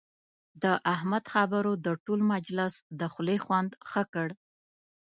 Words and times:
د 0.63 0.65
احمد 0.93 1.23
خبرو 1.33 1.71
د 1.85 1.87
ټول 2.05 2.19
مجلس 2.33 2.73
د 2.99 3.01
خولې 3.13 3.37
خوند 3.45 3.71
ښه 3.89 4.03
کړ. 4.13 4.27